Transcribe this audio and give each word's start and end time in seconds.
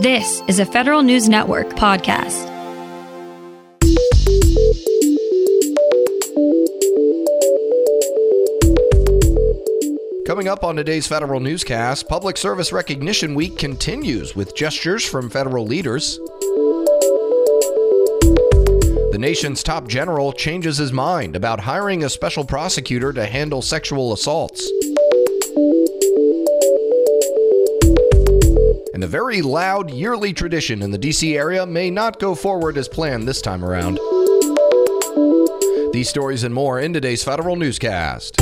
This 0.00 0.42
is 0.48 0.58
a 0.60 0.64
Federal 0.64 1.02
News 1.02 1.28
Network 1.28 1.68
podcast. 1.74 2.46
Coming 10.26 10.48
up 10.48 10.64
on 10.64 10.76
today's 10.76 11.06
federal 11.06 11.40
newscast, 11.40 12.08
Public 12.08 12.38
Service 12.38 12.72
Recognition 12.72 13.34
Week 13.34 13.58
continues 13.58 14.34
with 14.34 14.56
gestures 14.56 15.04
from 15.04 15.28
federal 15.28 15.66
leaders. 15.66 16.16
The 19.10 19.18
nation's 19.18 19.62
top 19.62 19.86
general 19.86 20.32
changes 20.32 20.78
his 20.78 20.94
mind 20.94 21.36
about 21.36 21.60
hiring 21.60 22.04
a 22.04 22.08
special 22.08 22.46
prosecutor 22.46 23.12
to 23.12 23.26
handle 23.26 23.60
sexual 23.60 24.14
assaults. 24.14 24.66
And 29.00 29.04
a 29.06 29.08
very 29.08 29.40
loud 29.40 29.90
yearly 29.90 30.34
tradition 30.34 30.82
in 30.82 30.90
the 30.90 30.98
DC 30.98 31.34
area 31.34 31.64
may 31.64 31.90
not 31.90 32.18
go 32.18 32.34
forward 32.34 32.76
as 32.76 32.86
planned 32.86 33.26
this 33.26 33.40
time 33.40 33.64
around. 33.64 33.98
These 35.94 36.10
stories 36.10 36.44
and 36.44 36.54
more 36.54 36.78
in 36.78 36.92
today's 36.92 37.24
federal 37.24 37.56
newscast. 37.56 38.36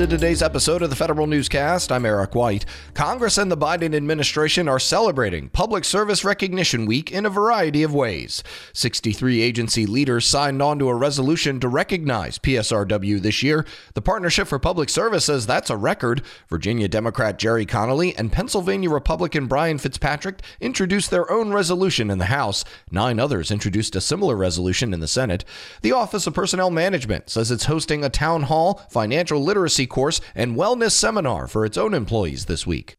To 0.00 0.06
today's 0.06 0.40
episode 0.40 0.80
of 0.80 0.88
the 0.88 0.96
Federal 0.96 1.26
Newscast. 1.26 1.92
I'm 1.92 2.06
Eric 2.06 2.34
White. 2.34 2.64
Congress 2.94 3.36
and 3.36 3.52
the 3.52 3.56
Biden 3.56 3.94
administration 3.94 4.66
are 4.66 4.78
celebrating 4.78 5.50
Public 5.50 5.84
Service 5.84 6.24
Recognition 6.24 6.86
Week 6.86 7.12
in 7.12 7.26
a 7.26 7.28
variety 7.28 7.82
of 7.82 7.92
ways. 7.92 8.42
63 8.72 9.42
agency 9.42 9.84
leaders 9.84 10.24
signed 10.24 10.62
on 10.62 10.78
to 10.78 10.88
a 10.88 10.94
resolution 10.94 11.60
to 11.60 11.68
recognize 11.68 12.38
PSRW 12.38 13.20
this 13.20 13.42
year. 13.42 13.66
The 13.92 14.00
Partnership 14.00 14.48
for 14.48 14.58
Public 14.58 14.88
Service 14.88 15.26
says 15.26 15.46
that's 15.46 15.68
a 15.68 15.76
record. 15.76 16.22
Virginia 16.48 16.88
Democrat 16.88 17.38
Gerry 17.38 17.66
Connolly 17.66 18.16
and 18.16 18.32
Pennsylvania 18.32 18.88
Republican 18.88 19.48
Brian 19.48 19.76
Fitzpatrick 19.76 20.40
introduced 20.62 21.10
their 21.10 21.30
own 21.30 21.52
resolution 21.52 22.10
in 22.10 22.16
the 22.16 22.24
House. 22.24 22.64
Nine 22.90 23.20
others 23.20 23.50
introduced 23.50 23.94
a 23.94 24.00
similar 24.00 24.34
resolution 24.34 24.94
in 24.94 25.00
the 25.00 25.06
Senate. 25.06 25.44
The 25.82 25.92
Office 25.92 26.26
of 26.26 26.32
Personnel 26.32 26.70
Management 26.70 27.28
says 27.28 27.50
it's 27.50 27.66
hosting 27.66 28.02
a 28.02 28.08
town 28.08 28.44
hall, 28.44 28.80
financial 28.88 29.44
literacy 29.44 29.80
literacy 29.80 29.89
course 29.90 30.22
and 30.34 30.56
wellness 30.56 30.92
seminar 30.92 31.46
for 31.46 31.66
its 31.66 31.76
own 31.76 31.92
employees 31.92 32.46
this 32.46 32.66
week. 32.66 32.96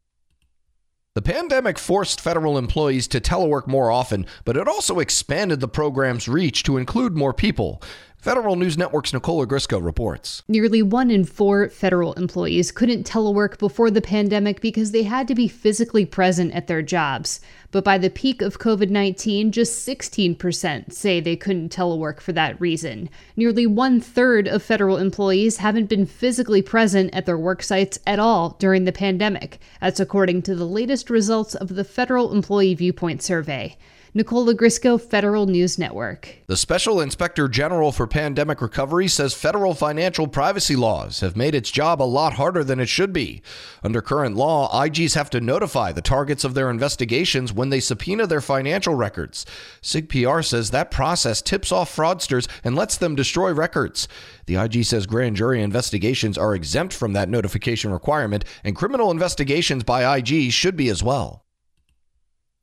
The 1.13 1.21
pandemic 1.21 1.77
forced 1.77 2.21
federal 2.21 2.57
employees 2.57 3.05
to 3.09 3.19
telework 3.19 3.67
more 3.67 3.91
often, 3.91 4.25
but 4.45 4.55
it 4.55 4.67
also 4.67 4.99
expanded 4.99 5.59
the 5.59 5.67
program's 5.67 6.29
reach 6.29 6.63
to 6.63 6.77
include 6.77 7.17
more 7.17 7.33
people. 7.33 7.81
Federal 8.21 8.55
News 8.55 8.77
Network's 8.77 9.13
Nicole 9.13 9.43
Ogrysko 9.43 9.83
reports. 9.83 10.43
Nearly 10.47 10.83
one 10.83 11.09
in 11.09 11.25
four 11.25 11.69
federal 11.69 12.13
employees 12.13 12.71
couldn't 12.71 13.07
telework 13.07 13.57
before 13.57 13.89
the 13.89 13.99
pandemic 13.99 14.61
because 14.61 14.91
they 14.91 15.01
had 15.01 15.27
to 15.27 15.33
be 15.33 15.47
physically 15.47 16.05
present 16.05 16.53
at 16.53 16.67
their 16.67 16.83
jobs. 16.83 17.41
But 17.71 17.83
by 17.83 17.97
the 17.97 18.11
peak 18.11 18.43
of 18.43 18.59
COVID 18.59 18.91
19, 18.91 19.51
just 19.51 19.87
16% 19.87 20.93
say 20.93 21.19
they 21.19 21.35
couldn't 21.35 21.73
telework 21.75 22.19
for 22.19 22.31
that 22.33 22.61
reason. 22.61 23.09
Nearly 23.35 23.65
one 23.65 23.99
third 23.99 24.47
of 24.47 24.61
federal 24.61 24.97
employees 24.97 25.57
haven't 25.57 25.89
been 25.89 26.05
physically 26.05 26.61
present 26.61 27.15
at 27.15 27.25
their 27.25 27.39
work 27.39 27.63
sites 27.63 27.97
at 28.05 28.19
all 28.19 28.51
during 28.59 28.85
the 28.85 28.91
pandemic. 28.91 29.57
That's 29.81 29.99
according 29.99 30.43
to 30.43 30.53
the 30.53 30.65
latest 30.65 31.09
results 31.09 31.55
of 31.55 31.69
the 31.69 31.83
Federal 31.83 32.31
Employee 32.31 32.75
Viewpoint 32.75 33.23
Survey. 33.23 33.77
Nicole 34.13 34.53
Ogrysko, 34.53 34.99
Federal 34.99 35.45
News 35.45 35.79
Network. 35.79 36.35
The 36.47 36.57
Special 36.57 36.99
Inspector 36.99 37.47
General 37.47 37.93
for 37.93 38.07
Pandemic 38.07 38.61
Recovery 38.61 39.07
says 39.07 39.33
federal 39.33 39.73
financial 39.73 40.27
privacy 40.27 40.75
laws 40.75 41.21
have 41.21 41.37
made 41.37 41.55
its 41.55 41.71
job 41.71 42.01
a 42.01 42.03
lot 42.03 42.33
harder 42.33 42.61
than 42.61 42.81
it 42.81 42.89
should 42.89 43.13
be. 43.13 43.41
Under 43.85 44.01
current 44.01 44.35
law, 44.35 44.69
IGs 44.85 45.15
have 45.15 45.29
to 45.29 45.39
notify 45.39 45.93
the 45.93 46.01
targets 46.01 46.43
of 46.43 46.55
their 46.55 46.69
investigations 46.69 47.53
when 47.53 47.69
they 47.69 47.79
subpoena 47.79 48.27
their 48.27 48.41
financial 48.41 48.95
records. 48.95 49.45
SIGPR 49.81 50.43
says 50.43 50.71
that 50.71 50.91
process 50.91 51.41
tips 51.41 51.71
off 51.71 51.95
fraudsters 51.95 52.49
and 52.65 52.75
lets 52.75 52.97
them 52.97 53.15
destroy 53.15 53.53
records. 53.53 54.09
The 54.45 54.57
IG 54.57 54.83
says 54.83 55.07
grand 55.07 55.37
jury 55.37 55.63
investigations 55.63 56.37
are 56.37 56.53
exempt 56.53 56.93
from 56.93 57.13
that 57.13 57.29
notification 57.29 57.93
requirement, 57.93 58.43
and 58.65 58.75
criminal 58.75 59.09
investigations 59.09 59.85
by 59.85 60.17
IG 60.17 60.51
should 60.51 60.75
be 60.75 60.89
as 60.89 61.01
well. 61.01 61.45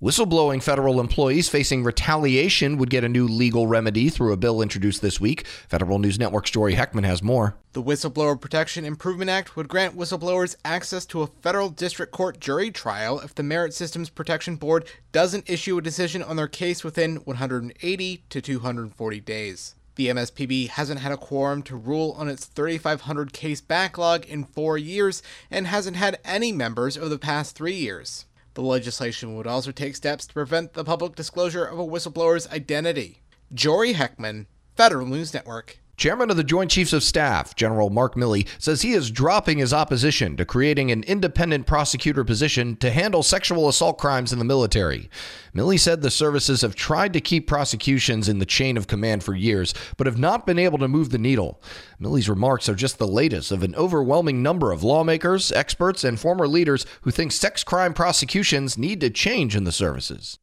Whistleblowing 0.00 0.62
federal 0.62 1.00
employees 1.00 1.48
facing 1.48 1.82
retaliation 1.82 2.78
would 2.78 2.88
get 2.88 3.02
a 3.02 3.08
new 3.08 3.26
legal 3.26 3.66
remedy 3.66 4.08
through 4.10 4.32
a 4.32 4.36
bill 4.36 4.62
introduced 4.62 5.02
this 5.02 5.20
week. 5.20 5.44
Federal 5.66 5.98
News 5.98 6.20
Network's 6.20 6.52
Jory 6.52 6.76
Heckman 6.76 7.04
has 7.04 7.20
more. 7.20 7.56
The 7.72 7.82
Whistleblower 7.82 8.40
Protection 8.40 8.84
Improvement 8.84 9.28
Act 9.28 9.56
would 9.56 9.66
grant 9.66 9.96
whistleblowers 9.96 10.54
access 10.64 11.04
to 11.06 11.22
a 11.22 11.26
federal 11.26 11.68
district 11.68 12.12
court 12.12 12.38
jury 12.38 12.70
trial 12.70 13.18
if 13.18 13.34
the 13.34 13.42
Merit 13.42 13.74
Systems 13.74 14.08
Protection 14.08 14.54
Board 14.54 14.86
doesn't 15.10 15.50
issue 15.50 15.76
a 15.78 15.82
decision 15.82 16.22
on 16.22 16.36
their 16.36 16.46
case 16.46 16.84
within 16.84 17.16
180 17.16 18.22
to 18.30 18.40
240 18.40 19.20
days. 19.22 19.74
The 19.96 20.06
MSPB 20.06 20.68
hasn't 20.68 21.00
had 21.00 21.10
a 21.10 21.16
quorum 21.16 21.64
to 21.64 21.74
rule 21.74 22.14
on 22.16 22.28
its 22.28 22.44
3,500 22.44 23.32
case 23.32 23.60
backlog 23.60 24.26
in 24.26 24.44
four 24.44 24.78
years 24.78 25.24
and 25.50 25.66
hasn't 25.66 25.96
had 25.96 26.20
any 26.24 26.52
members 26.52 26.96
over 26.96 27.08
the 27.08 27.18
past 27.18 27.56
three 27.56 27.74
years. 27.74 28.26
The 28.58 28.64
legislation 28.64 29.36
would 29.36 29.46
also 29.46 29.70
take 29.70 29.94
steps 29.94 30.26
to 30.26 30.34
prevent 30.34 30.72
the 30.72 30.82
public 30.82 31.14
disclosure 31.14 31.64
of 31.64 31.78
a 31.78 31.86
whistleblower's 31.86 32.48
identity. 32.48 33.22
Jory 33.54 33.94
Heckman, 33.94 34.46
Federal 34.74 35.06
News 35.06 35.32
Network. 35.32 35.78
Chairman 35.98 36.30
of 36.30 36.36
the 36.36 36.44
Joint 36.44 36.70
Chiefs 36.70 36.92
of 36.92 37.02
Staff, 37.02 37.56
General 37.56 37.90
Mark 37.90 38.14
Milley, 38.14 38.46
says 38.60 38.82
he 38.82 38.92
is 38.92 39.10
dropping 39.10 39.58
his 39.58 39.72
opposition 39.72 40.36
to 40.36 40.44
creating 40.44 40.92
an 40.92 41.02
independent 41.02 41.66
prosecutor 41.66 42.22
position 42.22 42.76
to 42.76 42.92
handle 42.92 43.24
sexual 43.24 43.68
assault 43.68 43.98
crimes 43.98 44.32
in 44.32 44.38
the 44.38 44.44
military. 44.44 45.10
Milley 45.52 45.76
said 45.76 46.00
the 46.00 46.08
services 46.08 46.60
have 46.60 46.76
tried 46.76 47.12
to 47.14 47.20
keep 47.20 47.48
prosecutions 47.48 48.28
in 48.28 48.38
the 48.38 48.46
chain 48.46 48.76
of 48.76 48.86
command 48.86 49.24
for 49.24 49.34
years, 49.34 49.74
but 49.96 50.06
have 50.06 50.18
not 50.18 50.46
been 50.46 50.56
able 50.58 50.78
to 50.78 50.86
move 50.86 51.10
the 51.10 51.18
needle. 51.18 51.60
Milley's 52.00 52.28
remarks 52.28 52.68
are 52.68 52.76
just 52.76 52.98
the 52.98 53.08
latest 53.08 53.50
of 53.50 53.64
an 53.64 53.74
overwhelming 53.74 54.40
number 54.40 54.70
of 54.70 54.84
lawmakers, 54.84 55.50
experts, 55.50 56.04
and 56.04 56.20
former 56.20 56.46
leaders 56.46 56.86
who 57.00 57.10
think 57.10 57.32
sex 57.32 57.64
crime 57.64 57.92
prosecutions 57.92 58.78
need 58.78 59.00
to 59.00 59.10
change 59.10 59.56
in 59.56 59.64
the 59.64 59.72
services. 59.72 60.38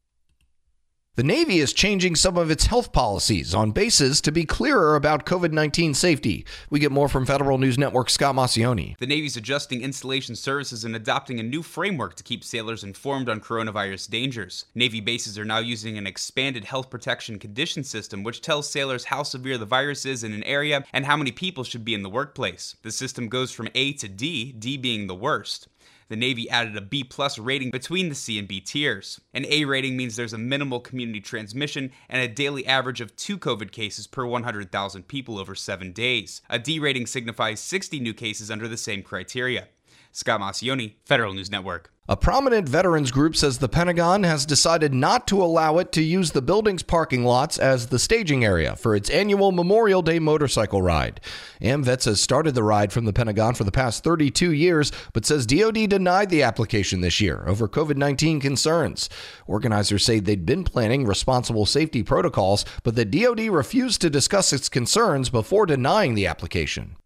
The 1.16 1.22
Navy 1.22 1.60
is 1.60 1.72
changing 1.72 2.14
some 2.14 2.36
of 2.36 2.50
its 2.50 2.66
health 2.66 2.92
policies 2.92 3.54
on 3.54 3.70
bases 3.70 4.20
to 4.20 4.30
be 4.30 4.44
clearer 4.44 4.96
about 4.96 5.24
COVID 5.24 5.50
19 5.50 5.94
safety. 5.94 6.44
We 6.68 6.78
get 6.78 6.92
more 6.92 7.08
from 7.08 7.24
Federal 7.24 7.56
News 7.56 7.78
Network 7.78 8.10
Scott 8.10 8.34
Maucione. 8.34 8.98
The 8.98 9.06
Navy's 9.06 9.38
adjusting 9.38 9.80
installation 9.80 10.36
services 10.36 10.84
and 10.84 10.94
adopting 10.94 11.40
a 11.40 11.42
new 11.42 11.62
framework 11.62 12.16
to 12.16 12.22
keep 12.22 12.44
sailors 12.44 12.84
informed 12.84 13.30
on 13.30 13.40
coronavirus 13.40 14.10
dangers. 14.10 14.66
Navy 14.74 15.00
bases 15.00 15.38
are 15.38 15.44
now 15.46 15.56
using 15.56 15.96
an 15.96 16.06
expanded 16.06 16.66
health 16.66 16.90
protection 16.90 17.38
condition 17.38 17.82
system, 17.82 18.22
which 18.22 18.42
tells 18.42 18.68
sailors 18.68 19.06
how 19.06 19.22
severe 19.22 19.56
the 19.56 19.64
virus 19.64 20.04
is 20.04 20.22
in 20.22 20.34
an 20.34 20.44
area 20.44 20.84
and 20.92 21.06
how 21.06 21.16
many 21.16 21.32
people 21.32 21.64
should 21.64 21.82
be 21.82 21.94
in 21.94 22.02
the 22.02 22.10
workplace. 22.10 22.76
The 22.82 22.90
system 22.90 23.30
goes 23.30 23.50
from 23.50 23.70
A 23.74 23.94
to 23.94 24.06
D, 24.06 24.52
D 24.52 24.76
being 24.76 25.06
the 25.06 25.14
worst 25.14 25.66
the 26.08 26.16
Navy 26.16 26.48
added 26.48 26.76
a 26.76 26.80
B 26.80 27.02
plus 27.02 27.38
rating 27.38 27.70
between 27.70 28.08
the 28.08 28.14
C 28.14 28.38
and 28.38 28.46
B 28.46 28.60
tiers. 28.60 29.20
An 29.34 29.44
A 29.46 29.64
rating 29.64 29.96
means 29.96 30.16
there's 30.16 30.32
a 30.32 30.38
minimal 30.38 30.80
community 30.80 31.20
transmission 31.20 31.90
and 32.08 32.22
a 32.22 32.28
daily 32.28 32.66
average 32.66 33.00
of 33.00 33.16
two 33.16 33.38
COVID 33.38 33.72
cases 33.72 34.06
per 34.06 34.24
100,000 34.24 35.08
people 35.08 35.38
over 35.38 35.54
seven 35.54 35.92
days. 35.92 36.42
A 36.48 36.58
D 36.58 36.78
rating 36.78 37.06
signifies 37.06 37.60
60 37.60 38.00
new 38.00 38.14
cases 38.14 38.50
under 38.50 38.68
the 38.68 38.76
same 38.76 39.02
criteria. 39.02 39.68
Scott 40.16 40.40
Maucione, 40.40 40.94
Federal 41.04 41.34
News 41.34 41.50
Network. 41.50 41.92
A 42.08 42.16
prominent 42.16 42.66
veterans 42.66 43.10
group 43.10 43.36
says 43.36 43.58
the 43.58 43.68
Pentagon 43.68 44.22
has 44.22 44.46
decided 44.46 44.94
not 44.94 45.26
to 45.26 45.42
allow 45.42 45.76
it 45.76 45.92
to 45.92 46.02
use 46.02 46.30
the 46.30 46.40
building's 46.40 46.82
parking 46.82 47.22
lots 47.22 47.58
as 47.58 47.88
the 47.88 47.98
staging 47.98 48.42
area 48.42 48.76
for 48.76 48.96
its 48.96 49.10
annual 49.10 49.52
Memorial 49.52 50.00
Day 50.00 50.18
motorcycle 50.18 50.80
ride. 50.80 51.20
AMVETS 51.60 52.06
has 52.06 52.18
started 52.18 52.54
the 52.54 52.62
ride 52.62 52.94
from 52.94 53.04
the 53.04 53.12
Pentagon 53.12 53.54
for 53.54 53.64
the 53.64 53.70
past 53.70 54.02
32 54.04 54.52
years, 54.52 54.90
but 55.12 55.26
says 55.26 55.44
DoD 55.44 55.86
denied 55.86 56.30
the 56.30 56.42
application 56.42 57.02
this 57.02 57.20
year 57.20 57.44
over 57.46 57.68
COVID 57.68 57.98
19 57.98 58.40
concerns. 58.40 59.10
Organizers 59.46 60.02
say 60.02 60.18
they'd 60.18 60.46
been 60.46 60.64
planning 60.64 61.04
responsible 61.04 61.66
safety 61.66 62.02
protocols, 62.02 62.64
but 62.84 62.96
the 62.96 63.04
DoD 63.04 63.50
refused 63.50 64.00
to 64.00 64.08
discuss 64.08 64.54
its 64.54 64.70
concerns 64.70 65.28
before 65.28 65.66
denying 65.66 66.14
the 66.14 66.26
application. 66.26 66.96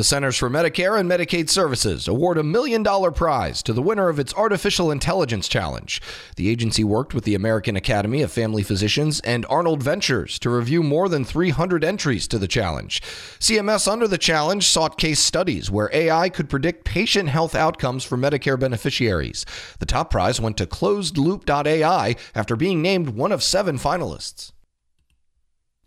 The 0.00 0.04
Centers 0.04 0.38
for 0.38 0.48
Medicare 0.48 0.98
and 0.98 1.10
Medicaid 1.10 1.50
Services 1.50 2.08
award 2.08 2.38
a 2.38 2.42
million 2.42 2.82
dollar 2.82 3.10
prize 3.10 3.62
to 3.64 3.74
the 3.74 3.82
winner 3.82 4.08
of 4.08 4.18
its 4.18 4.32
Artificial 4.32 4.90
Intelligence 4.90 5.46
Challenge. 5.46 6.00
The 6.36 6.48
agency 6.48 6.82
worked 6.82 7.12
with 7.12 7.24
the 7.24 7.34
American 7.34 7.76
Academy 7.76 8.22
of 8.22 8.32
Family 8.32 8.62
Physicians 8.62 9.20
and 9.20 9.44
Arnold 9.50 9.82
Ventures 9.82 10.38
to 10.38 10.48
review 10.48 10.82
more 10.82 11.10
than 11.10 11.22
300 11.22 11.84
entries 11.84 12.26
to 12.28 12.38
the 12.38 12.48
challenge. 12.48 13.02
CMS, 13.40 13.86
under 13.86 14.08
the 14.08 14.16
challenge, 14.16 14.66
sought 14.66 14.96
case 14.96 15.20
studies 15.20 15.70
where 15.70 15.90
AI 15.92 16.30
could 16.30 16.48
predict 16.48 16.86
patient 16.86 17.28
health 17.28 17.54
outcomes 17.54 18.02
for 18.02 18.16
Medicare 18.16 18.58
beneficiaries. 18.58 19.44
The 19.80 19.84
top 19.84 20.10
prize 20.10 20.40
went 20.40 20.56
to 20.56 20.66
ClosedLoop.ai 20.66 22.16
after 22.34 22.56
being 22.56 22.80
named 22.80 23.10
one 23.10 23.32
of 23.32 23.42
seven 23.42 23.76
finalists. 23.76 24.52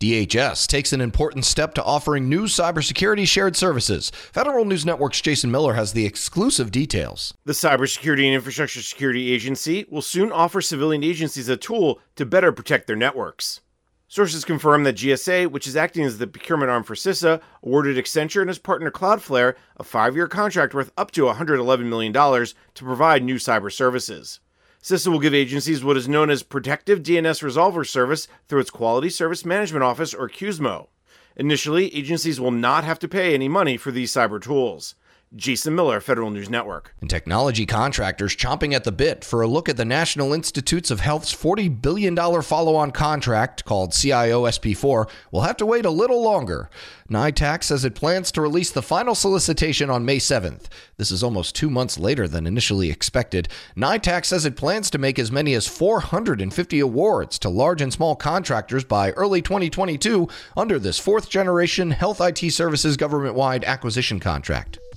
DHS 0.00 0.66
takes 0.66 0.92
an 0.92 1.00
important 1.00 1.44
step 1.44 1.72
to 1.74 1.84
offering 1.84 2.28
new 2.28 2.44
cybersecurity 2.44 3.26
shared 3.26 3.54
services. 3.56 4.10
Federal 4.10 4.64
News 4.64 4.84
Network's 4.84 5.20
Jason 5.20 5.52
Miller 5.52 5.74
has 5.74 5.92
the 5.92 6.04
exclusive 6.04 6.72
details. 6.72 7.32
The 7.44 7.52
Cybersecurity 7.52 8.24
and 8.24 8.34
Infrastructure 8.34 8.82
Security 8.82 9.32
Agency 9.32 9.86
will 9.88 10.02
soon 10.02 10.32
offer 10.32 10.60
civilian 10.60 11.04
agencies 11.04 11.48
a 11.48 11.56
tool 11.56 12.00
to 12.16 12.26
better 12.26 12.50
protect 12.50 12.88
their 12.88 12.96
networks. 12.96 13.60
Sources 14.08 14.44
confirm 14.44 14.82
that 14.84 14.96
GSA, 14.96 15.46
which 15.46 15.66
is 15.66 15.76
acting 15.76 16.04
as 16.04 16.18
the 16.18 16.26
procurement 16.26 16.70
arm 16.70 16.82
for 16.82 16.94
CISA, 16.94 17.40
awarded 17.62 17.96
Accenture 17.96 18.40
and 18.40 18.50
its 18.50 18.58
partner 18.58 18.90
Cloudflare 18.90 19.54
a 19.76 19.84
five 19.84 20.16
year 20.16 20.26
contract 20.26 20.74
worth 20.74 20.92
up 20.96 21.12
to 21.12 21.22
$111 21.22 21.86
million 21.86 22.12
to 22.12 22.84
provide 22.84 23.22
new 23.22 23.36
cyber 23.36 23.72
services. 23.72 24.40
CISA 24.84 25.06
will 25.06 25.18
give 25.18 25.32
agencies 25.32 25.82
what 25.82 25.96
is 25.96 26.06
known 26.06 26.28
as 26.28 26.42
Protective 26.42 27.02
DNS 27.02 27.42
Resolver 27.42 27.88
Service 27.88 28.28
through 28.48 28.60
its 28.60 28.68
Quality 28.68 29.08
Service 29.08 29.42
Management 29.42 29.82
Office, 29.82 30.12
or 30.12 30.28
QSMO. 30.28 30.88
Initially, 31.36 31.94
agencies 31.94 32.38
will 32.38 32.50
not 32.50 32.84
have 32.84 32.98
to 32.98 33.08
pay 33.08 33.32
any 33.32 33.48
money 33.48 33.78
for 33.78 33.90
these 33.90 34.12
cyber 34.12 34.38
tools. 34.38 34.94
Jason 35.36 35.74
Miller, 35.74 36.00
Federal 36.00 36.30
News 36.30 36.48
Network. 36.48 36.94
And 37.00 37.10
technology 37.10 37.66
contractors 37.66 38.36
chomping 38.36 38.72
at 38.72 38.84
the 38.84 38.92
bit 38.92 39.24
for 39.24 39.42
a 39.42 39.48
look 39.48 39.68
at 39.68 39.76
the 39.76 39.84
National 39.84 40.32
Institutes 40.32 40.90
of 40.90 41.00
Health's 41.00 41.34
$40 41.34 41.82
billion 41.82 42.16
follow 42.42 42.76
on 42.76 42.92
contract 42.92 43.64
called 43.64 43.92
CIO 43.92 44.44
SP4 44.44 45.08
will 45.32 45.40
have 45.40 45.56
to 45.56 45.66
wait 45.66 45.84
a 45.84 45.90
little 45.90 46.22
longer. 46.22 46.70
NITAAC 47.10 47.62
says 47.64 47.84
it 47.84 47.94
plans 47.94 48.32
to 48.32 48.40
release 48.40 48.70
the 48.70 48.80
final 48.80 49.14
solicitation 49.14 49.90
on 49.90 50.04
May 50.04 50.16
7th. 50.16 50.66
This 50.96 51.10
is 51.10 51.22
almost 51.22 51.54
two 51.54 51.68
months 51.68 51.98
later 51.98 52.26
than 52.26 52.46
initially 52.46 52.90
expected. 52.90 53.48
NITAAC 53.76 54.24
says 54.24 54.46
it 54.46 54.56
plans 54.56 54.88
to 54.90 54.98
make 54.98 55.18
as 55.18 55.32
many 55.32 55.54
as 55.54 55.66
450 55.66 56.80
awards 56.80 57.38
to 57.40 57.48
large 57.48 57.82
and 57.82 57.92
small 57.92 58.16
contractors 58.16 58.84
by 58.84 59.10
early 59.12 59.42
2022 59.42 60.28
under 60.56 60.78
this 60.78 60.98
fourth 60.98 61.28
generation 61.28 61.90
health 61.90 62.20
IT 62.20 62.50
services 62.52 62.96
government 62.96 63.34
wide 63.34 63.64
acquisition 63.64 64.20
contract. 64.20 64.78